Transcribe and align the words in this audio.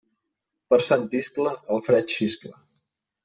Per 0.71 0.77
Sant 0.85 1.03
Iscle 1.19 1.53
el 1.75 1.85
fred 1.89 2.09
xiscla. 2.17 2.57